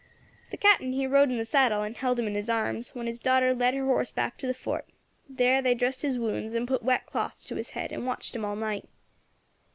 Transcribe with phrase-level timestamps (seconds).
[0.49, 3.19] The Captain he rode in the saddle, and held him in his arms, while his
[3.19, 4.87] daughter led her horse back to the fort.
[5.29, 8.43] There they dressed his wounds, and put wet cloths to his head, and watched him
[8.43, 8.89] all night.